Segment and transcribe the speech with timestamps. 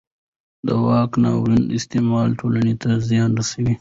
[0.65, 3.69] د واک ناوړه استعمال ټولنې ته زیان رسوي